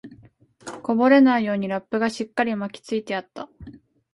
[0.81, 3.49] こぼれないようにラップがしっかり巻きつけてあった